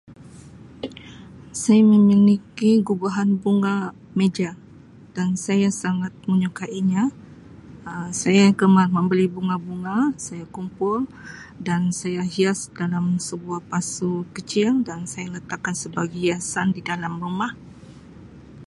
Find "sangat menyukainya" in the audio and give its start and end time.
5.83-7.03